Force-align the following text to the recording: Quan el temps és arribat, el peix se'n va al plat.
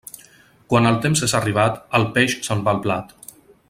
Quan 0.73 0.89
el 0.91 0.97
temps 1.03 1.21
és 1.27 1.37
arribat, 1.41 1.79
el 2.01 2.09
peix 2.17 2.37
se'n 2.49 2.69
va 2.69 2.77
al 2.77 2.85
plat. 2.89 3.19